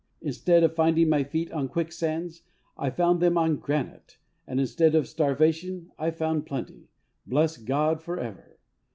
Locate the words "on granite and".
3.37-4.59